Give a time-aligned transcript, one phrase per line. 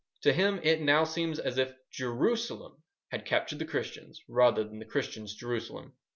[0.21, 4.85] To him it now seems as if Jerusalem had captured the Christians rather than the
[4.85, 5.93] Christians Jerusalem.